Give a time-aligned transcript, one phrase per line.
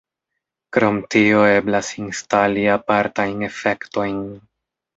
[0.77, 4.21] Krom tio eblas instali apartajn efektojn.